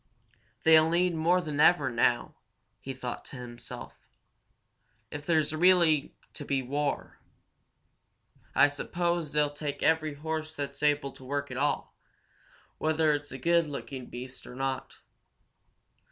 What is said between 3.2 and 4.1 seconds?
to himself.